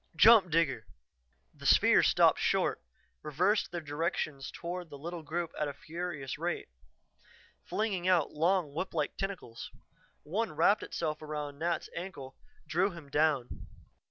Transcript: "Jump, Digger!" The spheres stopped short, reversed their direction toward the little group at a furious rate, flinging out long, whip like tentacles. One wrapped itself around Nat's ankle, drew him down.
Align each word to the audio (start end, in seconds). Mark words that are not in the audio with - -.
"Jump, 0.15 0.49
Digger!" 0.49 0.87
The 1.53 1.67
spheres 1.67 2.07
stopped 2.07 2.39
short, 2.39 2.81
reversed 3.21 3.71
their 3.71 3.81
direction 3.81 4.41
toward 4.51 4.89
the 4.89 4.97
little 4.97 5.21
group 5.21 5.51
at 5.59 5.67
a 5.67 5.75
furious 5.75 6.39
rate, 6.39 6.69
flinging 7.65 8.07
out 8.07 8.31
long, 8.31 8.73
whip 8.73 8.95
like 8.95 9.15
tentacles. 9.15 9.69
One 10.23 10.53
wrapped 10.55 10.81
itself 10.81 11.21
around 11.21 11.59
Nat's 11.59 11.87
ankle, 11.95 12.35
drew 12.67 12.89
him 12.89 13.11
down. 13.11 13.67